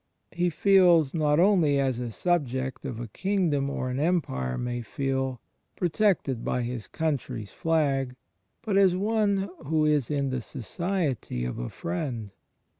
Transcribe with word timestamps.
He 0.31 0.49
feels, 0.49 1.13
not 1.13 1.39
only 1.39 1.77
as 1.79 1.99
a 1.99 2.09
subject 2.09 2.85
of 2.85 2.99
a 2.99 3.07
king 3.07 3.51
dom 3.51 3.69
or 3.69 3.91
an 3.91 3.99
empire 3.99 4.57
may 4.57 4.81
feel, 4.81 5.39
protected 5.75 6.43
by 6.43 6.63
his 6.63 6.87
coimtry's 6.87 7.51
flag— 7.51 8.15
but 8.65 8.77
as 8.77 8.95
one 8.95 9.51
who 9.67 9.85
is 9.85 10.09
in 10.09 10.31
the 10.31 10.41
society 10.41 11.45
of 11.45 11.59
a 11.59 11.69
friend. 11.69 12.31